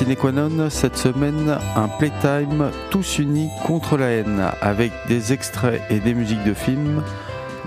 [0.00, 0.70] Cinequanon.
[0.70, 6.42] Cette semaine, un playtime tous unis contre la haine, avec des extraits et des musiques
[6.42, 7.02] de films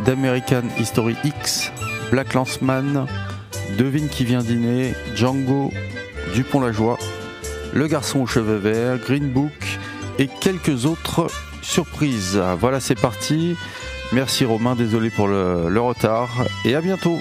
[0.04, 1.72] d'American History X,
[2.10, 3.06] Black Lanceman,
[3.78, 5.70] Devine qui vient dîner, Django,
[6.34, 6.98] Dupont-la-Joie,
[7.72, 9.78] Le garçon aux cheveux verts, Green Book
[10.18, 11.28] et quelques autres
[11.62, 12.42] surprises.
[12.60, 13.56] Voilà, c'est parti.
[14.12, 17.20] Merci Romain, désolé pour le retard et à bientôt.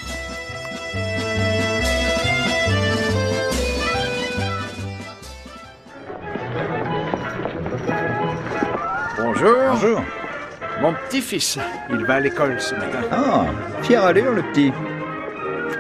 [10.83, 11.61] Mon petit-fils,
[11.91, 12.99] il va à l'école ce matin.
[13.13, 13.45] Ah,
[13.83, 14.73] fière allure le petit.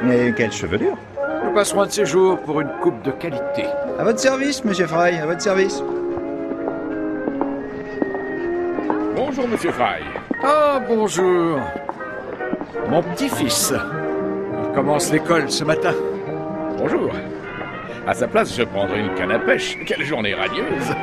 [0.01, 0.97] Mais quelle chevelure
[1.45, 3.65] Nous passerons de ces jours pour une coupe de qualité.
[3.99, 5.83] À votre service, monsieur Fry, à votre service.
[9.17, 10.05] Bonjour, monsieur Fry.
[10.45, 11.59] Ah, bonjour.
[12.89, 13.75] Mon petit-fils,
[14.63, 15.95] il commence l'école ce matin.
[16.79, 17.11] Bonjour.
[18.07, 19.77] À sa place, je prendrai une canne à pêche.
[19.85, 20.95] Quelle journée radieuse.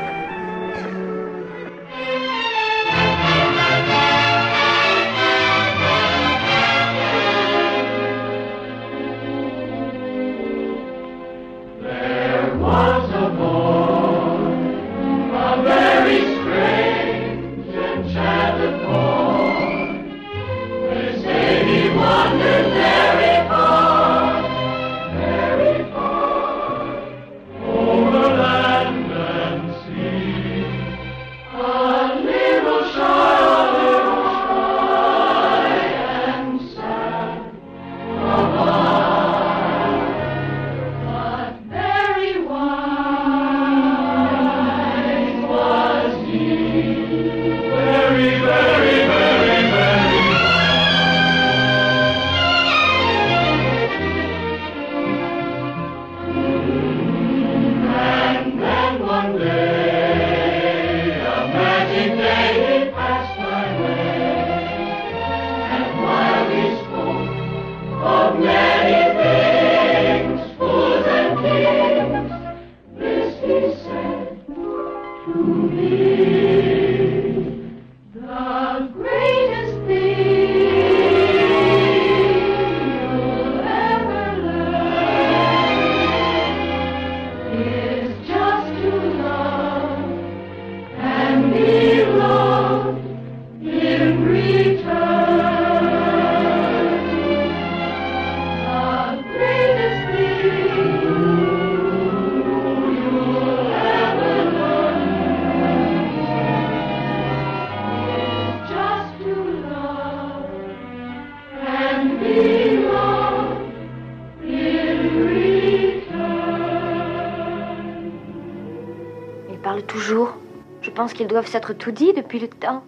[121.09, 122.84] Pense qu'ils doivent s'être tout dit depuis le temps.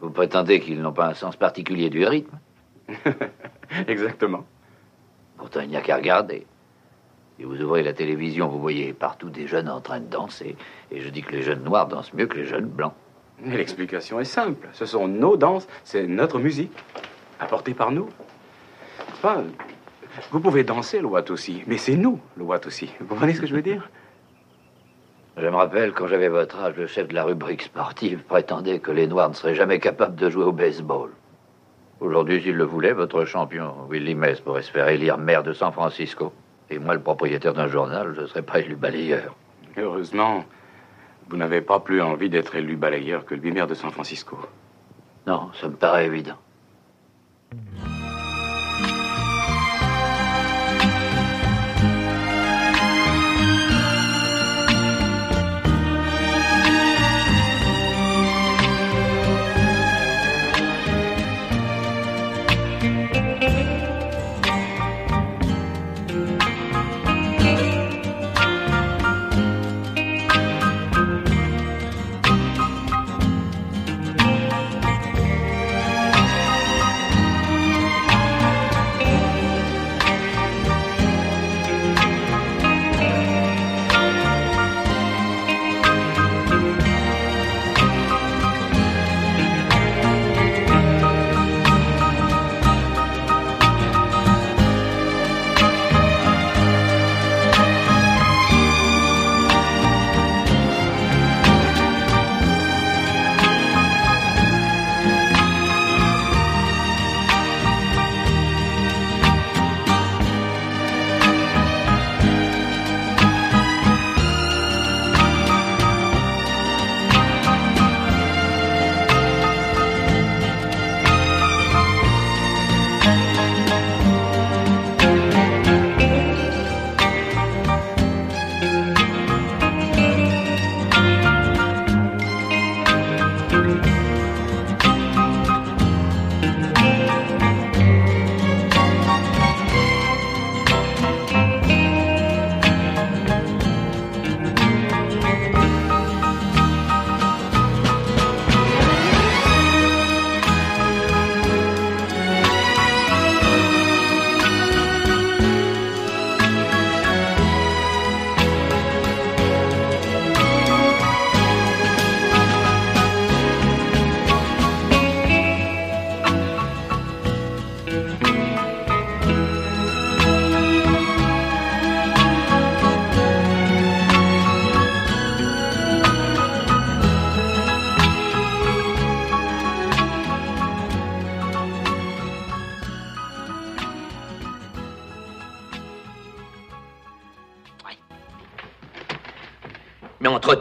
[0.00, 2.36] Vous prétendez qu'ils n'ont pas un sens particulier du rythme
[3.86, 4.44] Exactement.
[5.36, 6.46] Pourtant, il n'y a qu'à regarder.
[7.36, 10.56] Si vous ouvrez la télévision, vous voyez partout des jeunes en train de danser.
[10.90, 12.94] Et je dis que les jeunes noirs dansent mieux que les jeunes blancs.
[13.44, 14.68] Et l'explication est simple.
[14.72, 16.72] Ce sont nos danses, c'est notre musique,
[17.38, 18.08] apportée par nous.
[19.12, 19.44] Enfin,
[20.32, 22.90] vous pouvez danser le Watt aussi, mais c'est nous le Watt aussi.
[22.98, 23.88] Vous comprenez ce que je veux dire?
[25.38, 28.90] Je me rappelle, quand j'avais votre âge, le chef de la rubrique sportive prétendait que
[28.90, 31.10] les Noirs ne seraient jamais capables de jouer au baseball.
[32.00, 35.72] Aujourd'hui, s'il le voulait, votre champion, Willie Mays, pourrait se faire élire maire de San
[35.72, 36.32] Francisco.
[36.68, 39.34] Et moi, le propriétaire d'un journal, je ne serais pas élu balayeur.
[39.78, 40.44] Heureusement,
[41.30, 44.36] vous n'avez pas plus envie d'être élu balayeur que le maire de San Francisco.
[45.26, 46.36] Non, ça me paraît évident.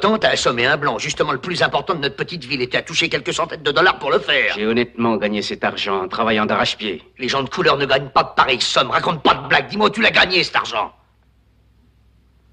[0.02, 2.82] Entre-temps, t'as assommé un blanc, justement le plus important de notre petite ville, et t'as
[2.82, 4.56] touché quelques centaines de dollars pour le faire.
[4.56, 7.04] J'ai honnêtement gagné cet argent en travaillant d'arrache-pied.
[7.20, 8.90] Les gens de couleur ne gagnent pas de pareilles sommes.
[8.90, 9.68] Raconte pas de blagues.
[9.68, 10.92] Dis-moi où tu l'as gagné, cet argent.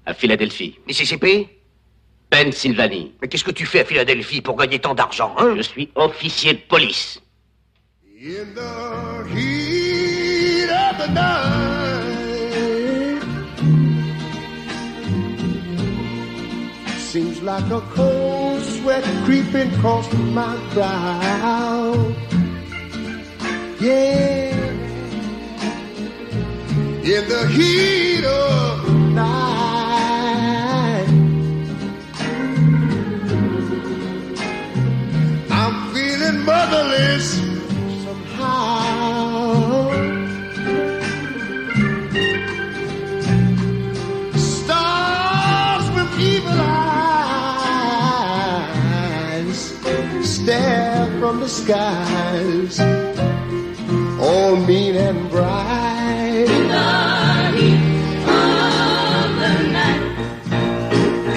[0.05, 0.77] À Philadelphie.
[0.85, 1.47] Mississippi?
[2.29, 3.15] Pennsylvanie.
[3.19, 5.55] Mais qu'est-ce que tu fais à Philadelphie pour gagner tant d'argent, hein?
[5.57, 7.19] Je suis officier de police.
[8.21, 11.78] In the heat of the night,
[17.41, 21.93] like a cold sweat creeping across my brow.
[23.79, 24.55] Yeah,
[27.03, 29.48] in the heat of night,
[51.29, 52.79] from the skies,
[54.19, 56.49] all mean and bright.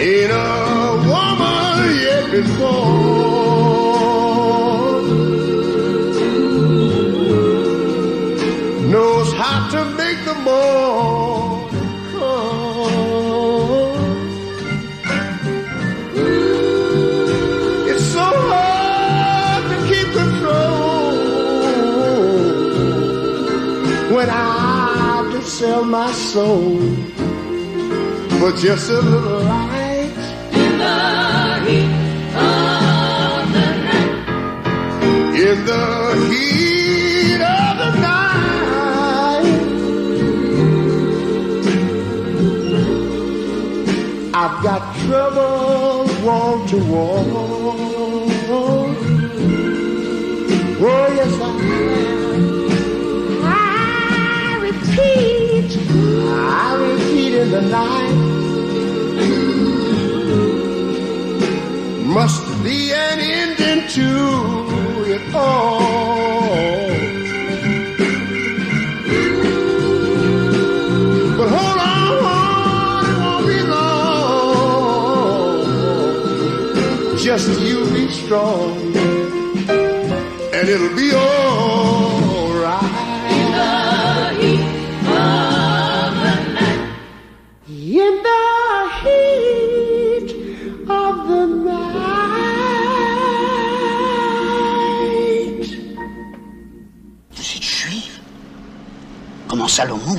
[0.00, 2.48] Ain't a woman yet been
[25.92, 26.78] my soul
[28.38, 30.08] for just a little light.
[35.46, 35.84] In the
[36.30, 39.52] heat of the night,
[44.32, 47.51] I've got trouble wall to wall.
[57.72, 58.16] Night.
[62.18, 64.10] Must be an ending to
[65.14, 66.90] it all.
[71.38, 74.02] But hold on, it won't be long.
[77.26, 78.72] Just you be strong,
[80.56, 81.41] and it'll be alright.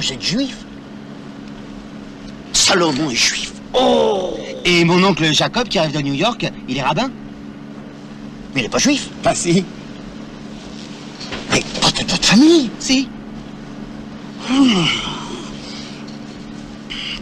[0.04, 0.58] Vous êtes juif
[2.52, 3.54] Salomon est juif.
[3.74, 7.10] Oh Et mon oncle Jacob, qui arrive de New York, il est rabbin
[8.54, 9.10] Mais il n'est pas juif.
[9.24, 9.64] Ah si.
[11.52, 13.08] Mais pas de votre famille, si.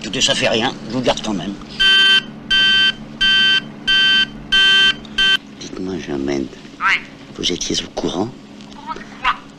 [0.01, 1.53] Écoutez, ça fait rien, je vous garde quand même.
[5.59, 6.47] Dites-moi, Germaine.
[7.35, 8.29] Vous étiez au courant?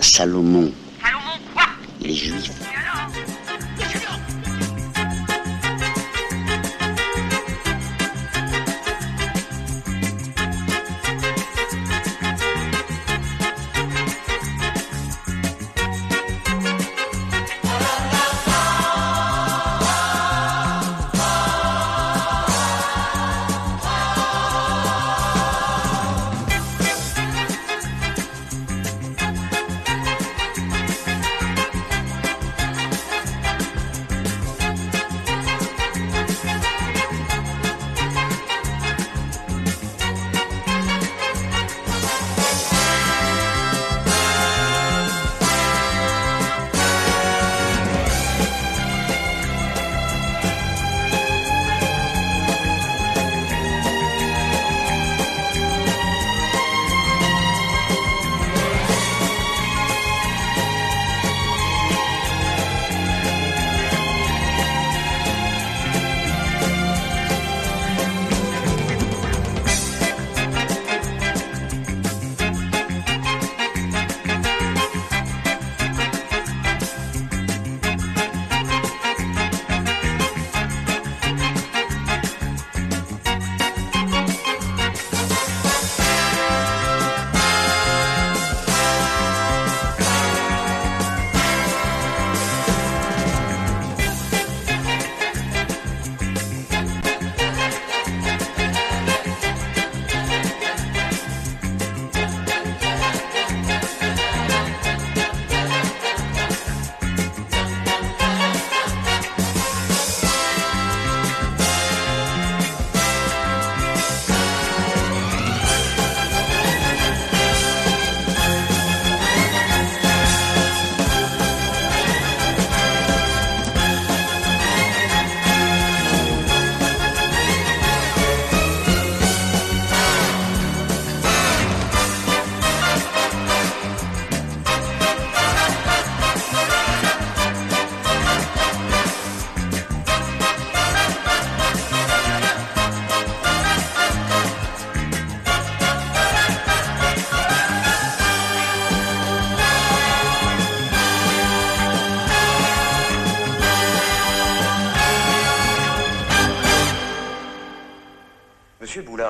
[0.01, 0.73] Salomon.
[1.01, 1.65] Salomon, quoi?
[2.01, 2.51] Il est juif.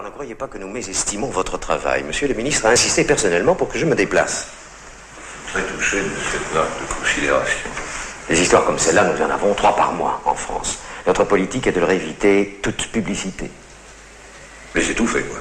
[0.02, 2.02] Ne croyez pas que nous mésestimons votre travail.
[2.02, 4.48] Monsieur le ministre a insisté personnellement pour que je me déplace.
[5.52, 7.68] Très touché de cette note de considération.
[8.28, 10.78] Des histoires comme celle-là, nous en avons trois par mois en France.
[11.06, 13.50] Notre politique est de leur éviter toute publicité.
[14.74, 15.40] Mais c'est tout fait, quoi.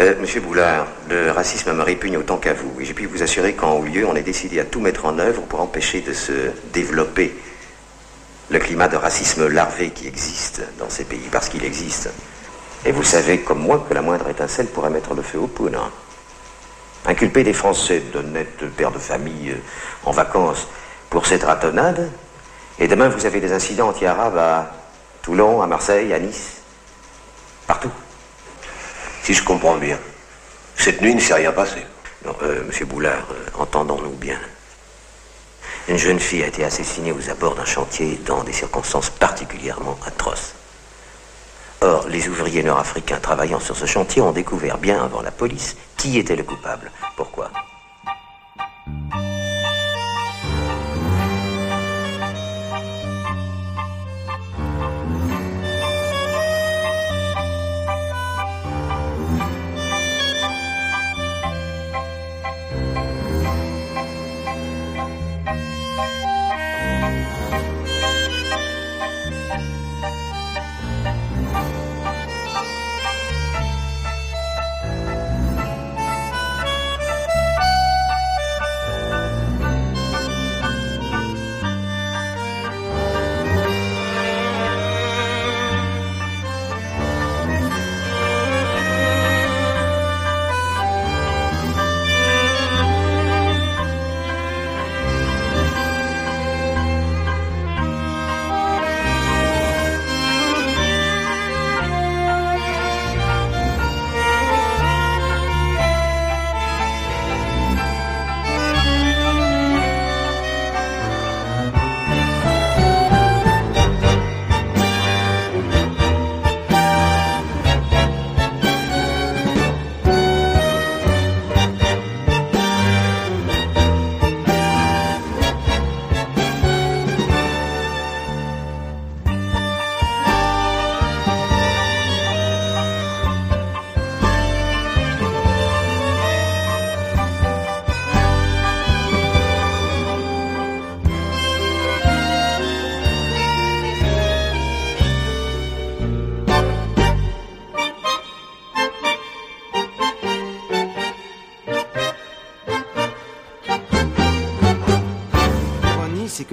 [0.00, 2.80] Euh, Monsieur Boulard, le racisme me répugne autant qu'à vous.
[2.80, 5.18] Et je puis vous assurer qu'en haut lieu, on est décidé à tout mettre en
[5.18, 6.32] œuvre pour empêcher de se
[6.72, 7.36] développer
[8.50, 12.10] le climat de racisme larvé qui existe dans ces pays, parce qu'il existe.
[12.84, 15.90] Et vous savez comme moi que la moindre étincelle pourrait mettre le feu aux poudres.
[17.06, 19.62] Inculper des Français d'honnêtes pères de famille euh,
[20.04, 20.68] en vacances
[21.10, 22.10] pour cette ratonnade,
[22.78, 24.72] et demain vous avez des incidents anti-arabes à
[25.22, 26.62] Toulon, à Marseille, à Nice,
[27.66, 27.90] partout.
[29.22, 29.98] Si je comprends bien,
[30.76, 31.86] cette nuit ne s'est rien passé.
[32.24, 34.38] Non, euh, Monsieur Boulard, euh, entendons-nous bien.
[35.88, 40.54] Une jeune fille a été assassinée aux abords d'un chantier dans des circonstances particulièrement atroces.
[41.84, 46.18] Or, les ouvriers nord-africains travaillant sur ce chantier ont découvert bien avant la police qui
[46.18, 46.90] était le coupable.
[47.14, 47.50] Pourquoi?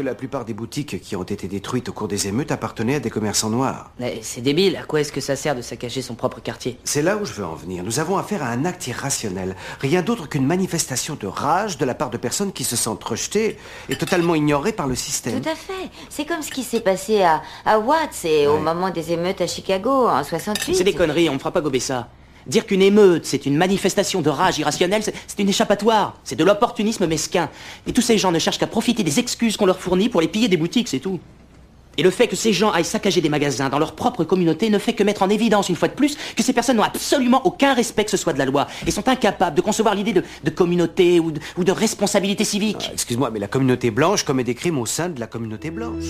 [0.02, 3.00] Que la plupart des boutiques qui ont été détruites au cours des émeutes appartenaient à
[3.00, 3.92] des commerçants noirs.
[4.00, 6.80] Mais c'est débile, à quoi est-ce que ça sert de saccager son propre quartier?
[6.84, 7.84] C'est là où je veux en venir.
[7.84, 9.56] Nous avons affaire à un acte irrationnel.
[9.80, 13.58] Rien d'autre qu'une manifestation de rage de la part de personnes qui se sentent rejetées
[13.90, 15.40] et totalement ignorées par le système.
[15.40, 15.90] Tout à fait.
[16.10, 19.48] C'est comme ce qui s'est passé à, à Watts et au moment des émeutes à
[19.48, 20.74] Chicago en 68.
[20.76, 22.08] C'est des conneries, on me fera pas gober ça.
[22.48, 26.18] Dire qu'une émeute, c'est une manifestation de rage irrationnelle, c'est une échappatoire.
[26.24, 27.50] C'est de l'opportunisme mesquin.
[27.88, 30.28] Et tous ces gens ne cherchent qu'à profiter des excuses qu'on leur fournit pour les
[30.28, 31.20] piller des boutiques, c'est tout.
[31.98, 34.80] Et le fait que ces gens aillent saccager des magasins dans leur propre communauté ne
[34.80, 37.74] fait que mettre en évidence une fois de plus que ces personnes n'ont absolument aucun
[37.74, 41.20] respect que ce soit de la loi et sont incapables de concevoir l'idée de, communauté
[41.20, 42.88] ou de, responsabilité civique.
[42.88, 46.06] Ah, Excuse-moi, mais la communauté blanche commet des crimes au sein de la communauté blanche.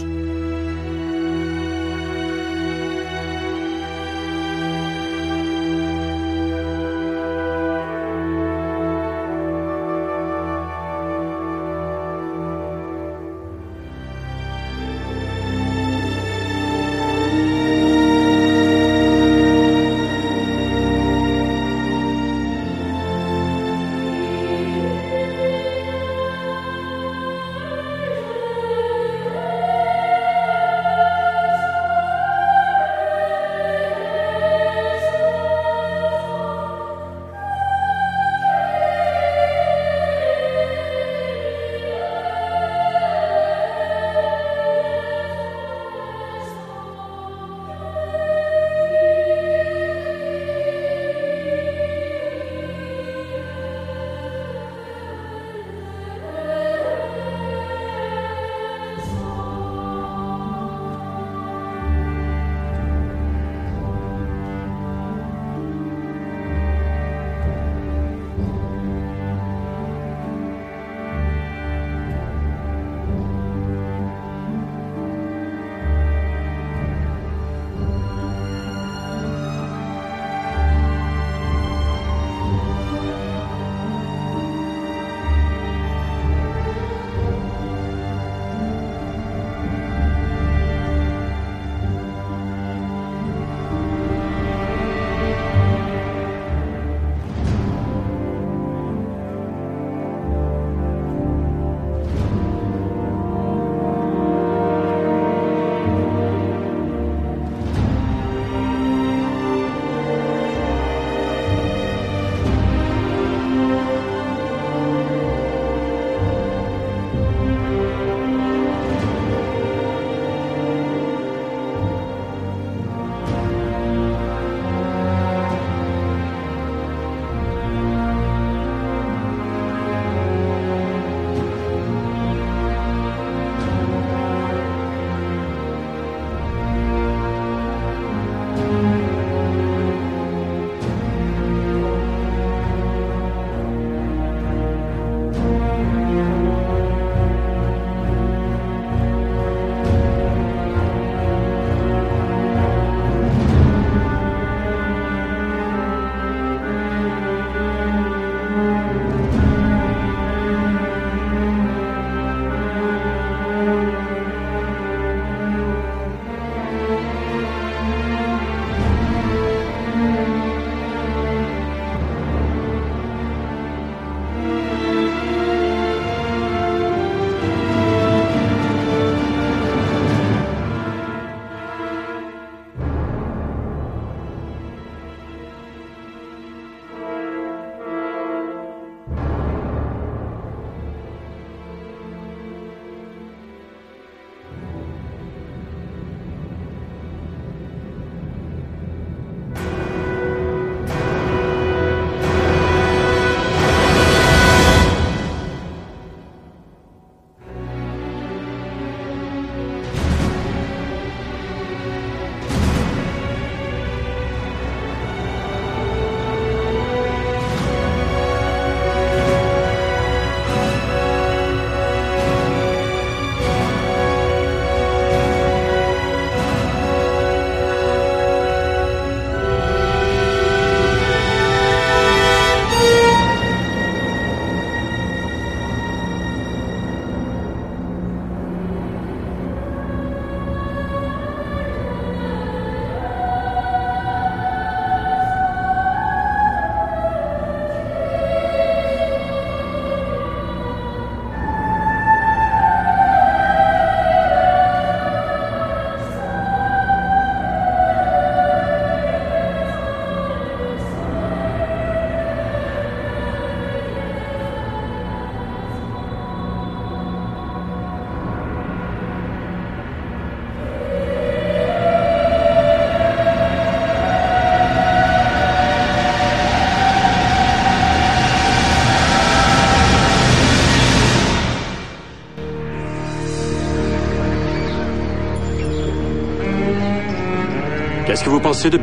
[288.51, 288.77] Pensez de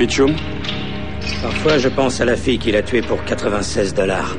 [1.43, 4.35] Parfois, je pense à la fille qu'il a tuée pour 96 dollars.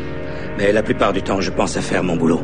[0.57, 2.41] Mais la plupart du temps, je pense à faire mon boulot.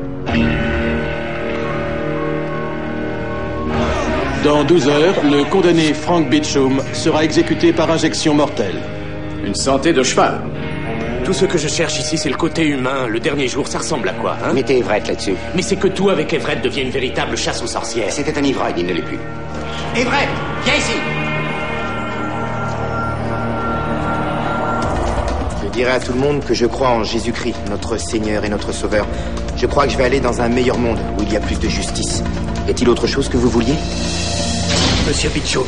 [4.43, 8.79] Dans 12 heures, le condamné Frank Beecham sera exécuté par injection mortelle.
[9.43, 10.41] Une santé de cheval.
[11.23, 13.07] Tout ce que je cherche ici, c'est le côté humain.
[13.07, 14.53] Le dernier jour, ça ressemble à quoi, hein?
[14.53, 15.33] Mettez Everett là-dessus.
[15.55, 18.11] Mais c'est que tout avec Everett devient une véritable chasse aux sorcières.
[18.11, 19.17] C'était un ivrogne, il ne l'est plus.
[19.95, 20.29] Everett,
[20.65, 21.14] viens ici
[25.75, 29.05] dirai à tout le monde que je crois en Jésus-Christ, notre Seigneur et notre Sauveur.
[29.57, 31.59] Je crois que je vais aller dans un meilleur monde où il y a plus
[31.59, 32.23] de justice.
[32.65, 33.75] Y a-t-il autre chose que vous vouliez?
[35.05, 35.67] Monsieur Bichoum,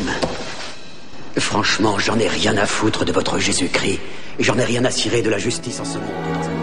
[1.36, 4.00] franchement, j'en ai rien à foutre de votre Jésus-Christ.
[4.38, 6.57] Et J'en ai rien à cirer de la justice en ce monde.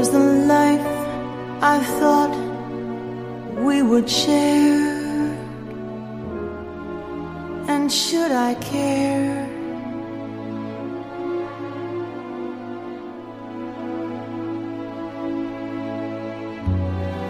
[0.00, 0.90] Where's the life
[1.60, 2.34] I thought
[3.66, 5.36] we would share?
[7.68, 9.44] And should I care?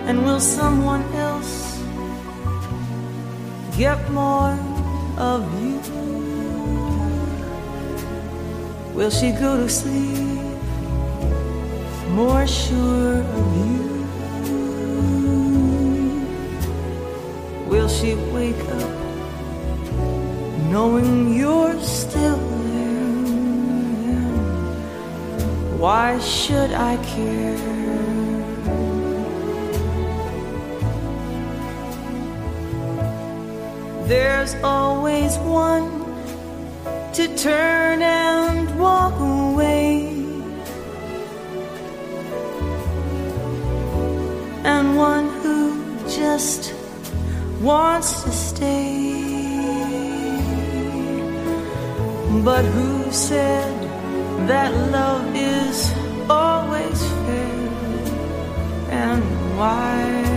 [0.07, 1.83] And will someone else
[3.77, 4.57] get more
[5.19, 5.81] of you?
[8.95, 10.40] Will she go to sleep
[12.11, 13.81] more sure of you?
[17.71, 18.93] Will she wake up
[20.73, 23.11] knowing you're still there?
[25.79, 27.71] Why should I care?
[34.11, 35.87] There's always one
[37.13, 39.80] to turn and walk away,
[44.97, 46.75] one who just
[47.61, 49.11] wants to stay.
[52.45, 53.73] But who said
[54.49, 55.93] that love is
[56.29, 57.61] always fair?
[58.91, 59.23] And
[59.59, 60.30] why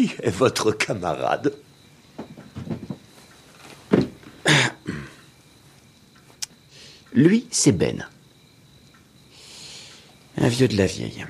[0.00, 1.52] Qui est votre camarade
[7.12, 8.08] Lui, c'est Ben.
[10.38, 11.26] Un vieux de la vieille,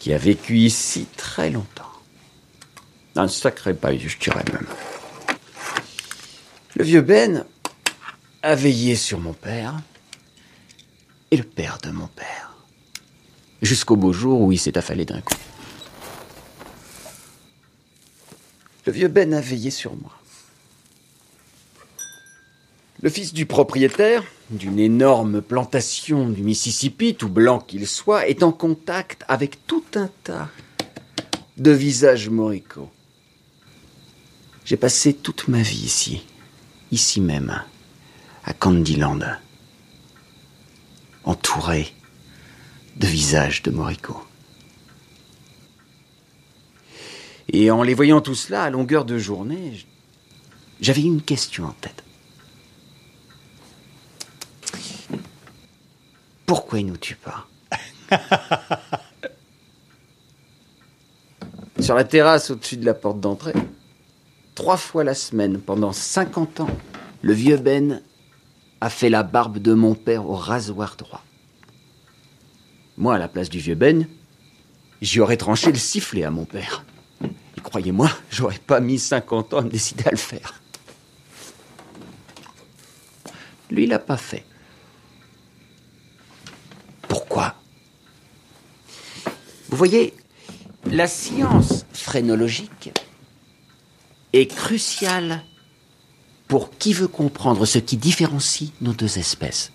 [0.00, 1.92] qui a vécu ici très longtemps.
[3.16, 4.66] Un sacré bail, je dirais même.
[6.74, 7.46] Le vieux Ben
[8.42, 9.80] a veillé sur mon père
[11.30, 12.54] et le père de mon père,
[13.62, 15.32] jusqu'au beau jour où il s'est affalé d'un coup.
[18.86, 20.12] Le vieux Ben a veillé sur moi.
[23.00, 28.52] Le fils du propriétaire, d'une énorme plantation du Mississippi, tout blanc qu'il soit, est en
[28.52, 30.48] contact avec tout un tas
[31.56, 32.90] de visages moricaux.
[34.64, 36.22] J'ai passé toute ma vie ici,
[36.90, 37.62] ici même,
[38.44, 39.20] à Candyland,
[41.24, 41.92] entouré
[42.96, 44.22] de visages de moricots.
[47.52, 49.84] Et en les voyant tous là, à longueur de journée,
[50.80, 52.02] j'avais une question en tête.
[56.46, 57.46] Pourquoi ils nous tuent pas
[61.80, 63.52] Sur la terrasse au-dessus de la porte d'entrée,
[64.54, 66.70] trois fois la semaine, pendant 50 ans,
[67.22, 68.02] le vieux Ben
[68.80, 71.24] a fait la barbe de mon père au rasoir droit.
[72.96, 74.06] Moi, à la place du vieux Ben,
[75.00, 76.83] j'y aurais tranché le sifflet à mon père.
[77.74, 80.62] Croyez-moi, j'aurais pas mis 50 ans à me décider à le faire.
[83.68, 84.44] Lui, il l'a pas fait.
[87.08, 87.56] Pourquoi?
[89.70, 90.14] Vous voyez,
[90.86, 92.90] la science phrénologique
[94.32, 95.42] est cruciale
[96.46, 99.72] pour qui veut comprendre ce qui différencie nos deux espèces.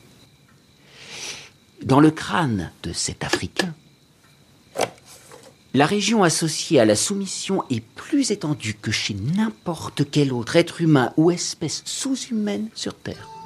[1.84, 3.76] Dans le crâne de cet Africain,
[5.74, 10.82] la région associée à la soumission est plus étendue que chez n'importe quel autre être
[10.82, 13.38] humain ou espèce sous-humaine sur Terre.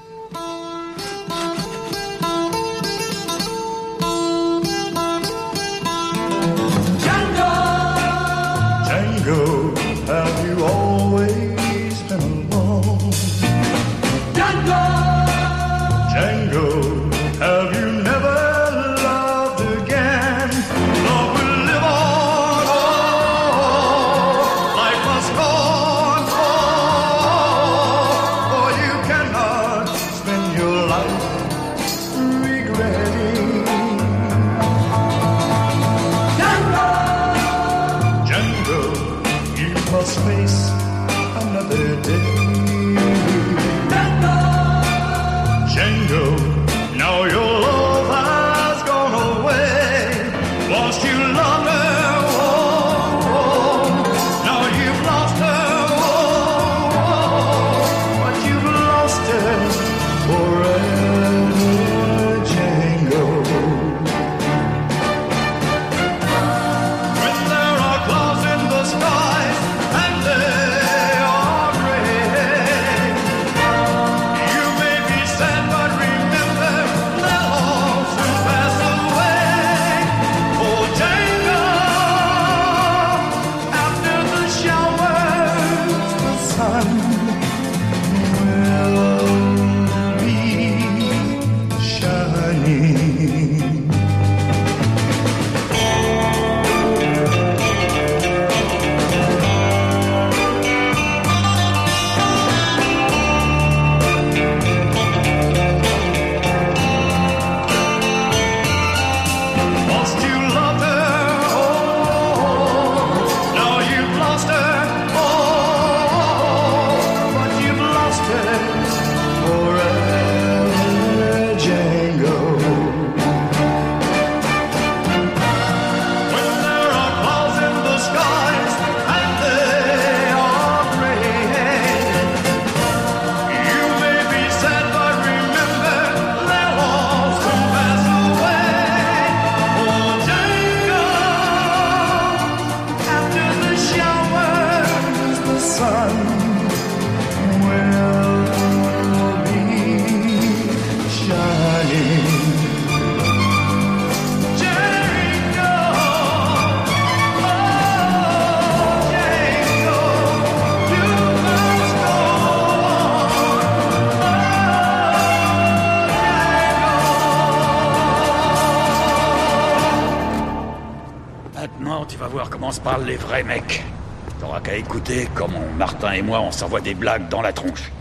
[175.78, 177.92] Martin et moi on s'envoie des blagues dans la tronche.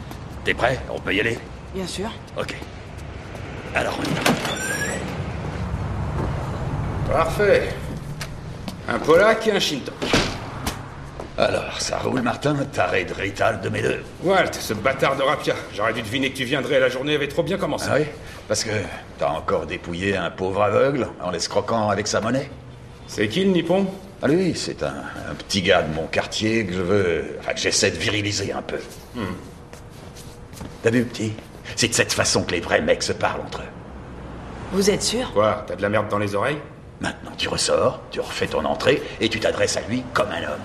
[0.45, 0.79] T'es prêt?
[0.91, 1.39] On peut y aller?
[1.75, 2.11] Bien sûr.
[2.39, 2.55] Ok.
[3.75, 4.21] Alors on y va.
[7.13, 7.75] Parfait.
[8.89, 9.93] Un Polak et un Shinto.
[11.39, 14.03] Alors, ça roule, Martin Taré de Rital de mes deux.
[14.23, 15.55] Walt, ce bâtard de Rapia.
[15.75, 17.87] J'aurais dû deviner que tu viendrais, la journée avait trop bien commencé.
[17.91, 18.05] Ah oui?
[18.49, 18.71] Parce que
[19.19, 22.51] t'as encore dépouillé un pauvre aveugle en l'escroquant avec sa monnaie?
[23.07, 23.87] C'est qui le Nippon?
[24.23, 24.95] Ah lui, c'est un,
[25.31, 27.25] un petit gars de mon quartier que je veux...
[27.41, 28.79] Enfin, que j'essaie de viriliser un peu.
[29.17, 29.25] Hmm.
[30.83, 31.33] T'as vu, petit?
[31.75, 33.71] C'est de cette façon que les vrais mecs se parlent entre eux.
[34.73, 35.33] Vous êtes sûr?
[35.33, 36.59] Quoi T'as de la merde dans les oreilles?
[37.01, 40.61] Maintenant, tu ressors, tu refais ton entrée et tu t'adresses à lui comme un homme.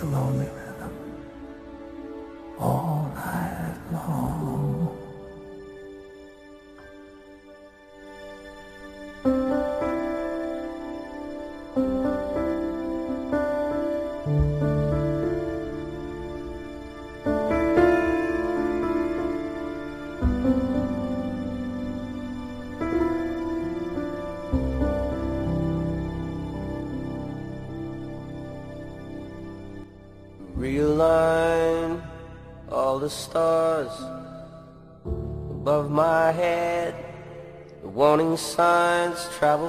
[0.00, 0.12] Alone.
[0.12, 0.67] loneliness.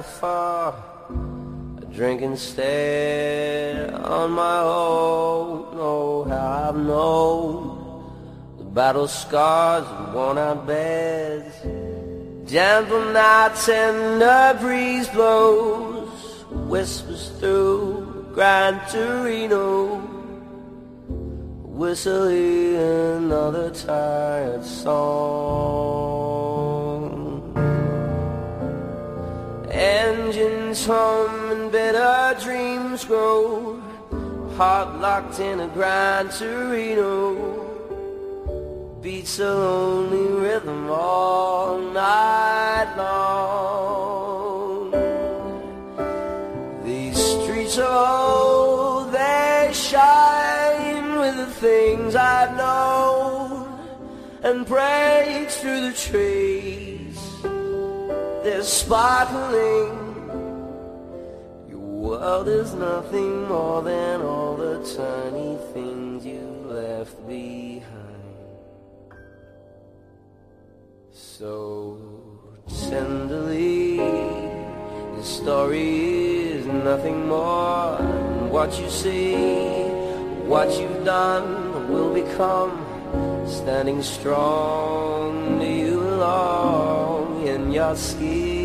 [0.02, 0.74] Far.
[1.08, 5.66] I drink instead on my own.
[5.72, 11.54] Oh, how I've known the battle scars and worn out beds.
[12.50, 20.00] Gentle nights and the breeze blows, whispers through Gran Torino.
[21.80, 26.19] Whistling another tired song.
[29.80, 33.80] Engines hum and better dreams grow.
[34.58, 37.34] Heart locked in a Gran Torino.
[39.00, 43.30] Beats a lonely rhythm all night long.
[46.84, 53.80] These streets are old, they shine with the things I've known
[54.42, 56.39] and breaks through the trees.
[58.70, 59.98] Sparkling.
[61.68, 67.82] Your world is nothing more than all the tiny things you left behind.
[71.10, 71.98] So
[72.88, 79.34] tenderly, the story is nothing more than what you see,
[80.46, 82.86] what you've done will become.
[83.48, 88.59] Standing strong, do you belong in your skin?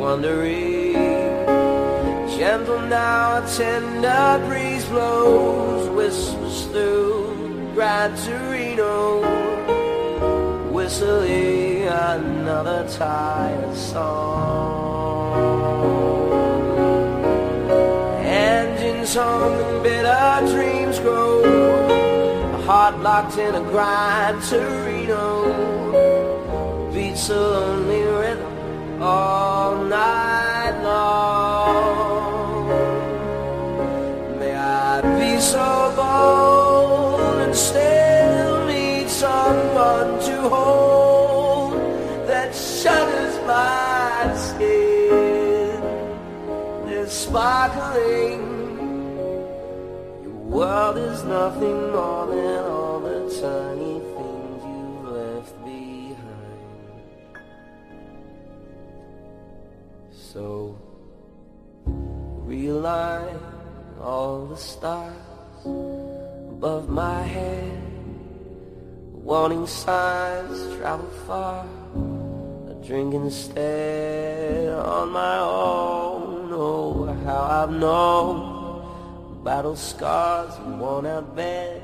[0.00, 0.94] Just wondering.
[2.38, 9.20] Gentle now, a tender breeze blows, whispers through Gran Torino
[10.72, 15.36] whistling another tired song.
[18.24, 21.42] Engines hum and bitter dreams grow.
[22.54, 25.28] A heart locked in a Gran Torino
[26.90, 28.49] beats a lonely rhythm
[29.00, 32.68] all night long.
[34.38, 41.74] May I be so bold and still need someone to hold
[42.28, 45.80] that shudders my skin.
[46.86, 48.40] There's sparkling.
[50.22, 53.69] Your world is nothing more than all the tiny
[60.32, 60.78] So
[62.46, 63.36] realign
[64.00, 67.82] all the stars above my head.
[69.10, 71.66] Warning signs travel far.
[72.70, 76.52] I drink instead on my own.
[76.52, 81.82] Oh, how I've known battle scars and worn out beds.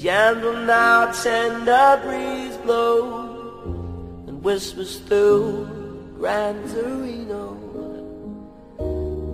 [0.00, 5.75] Gentle now, tender breeze blows and whispers through
[6.18, 7.52] Gran Torino,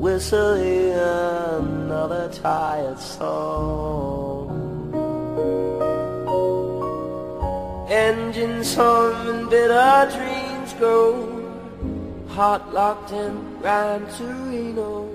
[0.02, 4.50] whistling another tired song.
[7.88, 15.08] Engines hum and bitter dreams grow, heart locked in Gran Torino.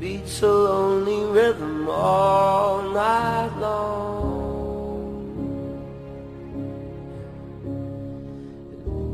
[0.00, 4.35] Beats a lonely rhythm all night long.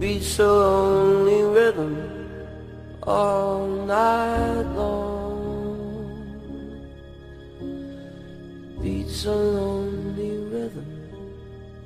[0.03, 1.95] Beats a lonely rhythm
[3.05, 5.79] all night long.
[8.83, 10.87] Beats a lonely rhythm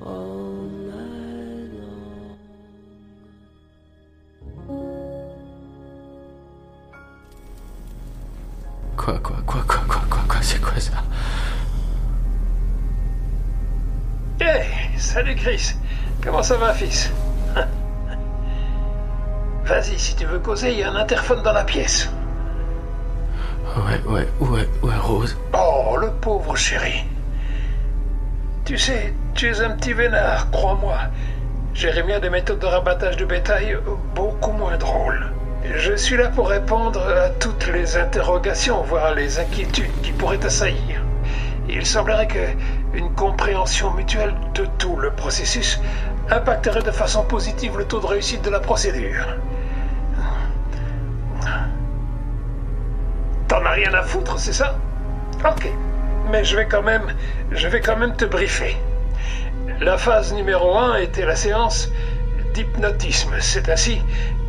[0.01, 2.37] all night long.
[8.97, 11.03] Quoi, quoi, quoi, quoi, quoi, quoi, quoi, c'est quoi ça
[14.41, 14.65] Hey,
[14.97, 15.75] salut Chris.
[16.23, 17.11] Comment ça va, fils
[19.67, 22.09] Vas-y, si tu veux causer, il y a un interphone dans la pièce.
[23.75, 25.37] Ouais, ouais, ouais, ouais, Rose.
[25.53, 27.03] Oh, le pauvre chéri.
[28.63, 30.97] Tu sais, tu es un petit vénard, crois-moi.
[31.73, 33.77] Jérémie a des méthodes de rabattage de bétail
[34.15, 35.33] beaucoup moins drôles.
[35.75, 41.03] Je suis là pour répondre à toutes les interrogations, voire les inquiétudes qui pourraient t'assaillir.
[41.67, 45.77] Il semblerait que une compréhension mutuelle de tout le processus
[46.29, 49.25] impacterait de façon positive le taux de réussite de la procédure.
[53.47, 54.75] T'en as rien à foutre, c'est ça?
[55.45, 55.69] Ok.
[56.29, 57.13] Mais je vais quand même,
[57.51, 58.75] je vais quand même te briefer.
[59.79, 61.89] La phase numéro 1 était la séance
[62.53, 63.33] d'hypnotisme.
[63.39, 64.01] C'est ainsi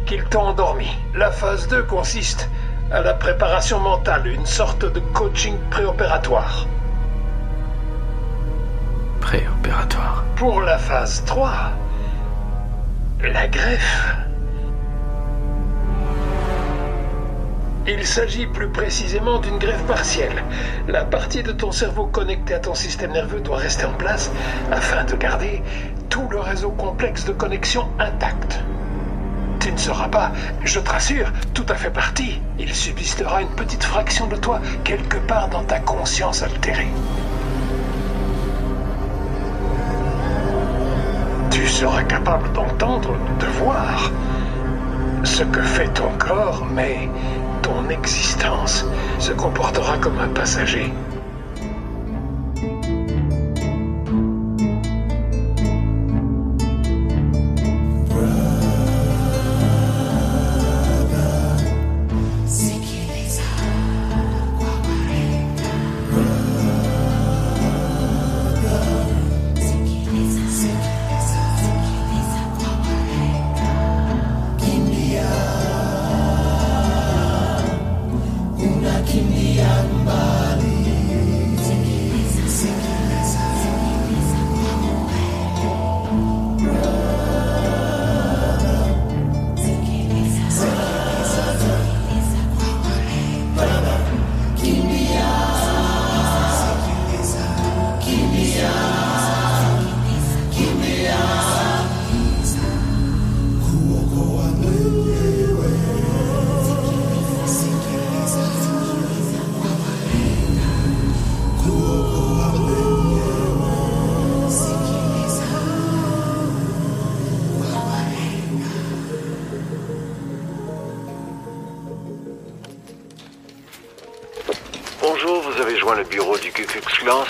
[0.06, 0.88] qu'ils t'ont endormi.
[1.14, 2.48] La phase 2 consiste
[2.90, 6.66] à la préparation mentale, une sorte de coaching préopératoire.
[9.20, 10.24] Préopératoire.
[10.36, 11.50] Pour la phase 3,
[13.22, 14.16] la greffe.
[17.90, 20.44] Il s'agit plus précisément d'une greffe partielle.
[20.88, 24.30] La partie de ton cerveau connectée à ton système nerveux doit rester en place
[24.70, 25.62] afin de garder
[26.10, 28.60] tout le réseau complexe de connexion intact.
[29.60, 30.32] Tu ne seras pas,
[30.64, 32.42] je te rassure, tout à fait parti.
[32.58, 36.92] Il subsistera une petite fraction de toi quelque part dans ta conscience altérée.
[41.50, 44.12] Tu seras capable d'entendre, de voir
[45.24, 47.08] ce que fait ton corps, mais
[47.62, 48.84] ton existence
[49.18, 50.92] se comportera comme un passager.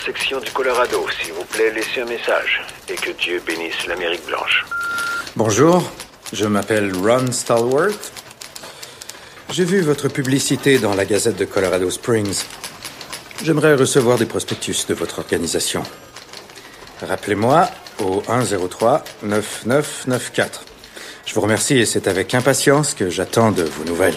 [0.09, 1.05] Section du Colorado.
[1.21, 2.63] S'il vous plaît, laissez un message.
[2.89, 4.65] Et que Dieu bénisse l'Amérique blanche.
[5.37, 5.83] Bonjour,
[6.33, 8.11] je m'appelle Ron Stallworth.
[9.51, 12.43] J'ai vu votre publicité dans la Gazette de Colorado Springs.
[13.43, 15.83] J'aimerais recevoir des prospectus de votre organisation.
[17.03, 17.69] Rappelez-moi
[18.03, 20.61] au 103 9994.
[21.27, 24.17] Je vous remercie et c'est avec impatience que j'attends de vos nouvelles.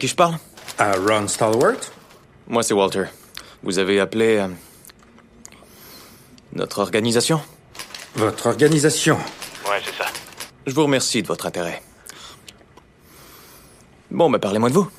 [0.00, 0.36] Qui je parle?
[0.78, 1.92] À Ron Stallworth
[2.48, 3.04] Moi, c'est Walter.
[3.62, 4.38] Vous avez appelé.
[4.38, 4.48] euh,
[6.54, 7.40] Notre organisation?
[8.16, 9.16] Votre organisation
[9.68, 10.10] Ouais, c'est ça.
[10.66, 11.82] Je vous remercie de votre intérêt.
[14.10, 14.90] Bon, bah parlez-moi de vous.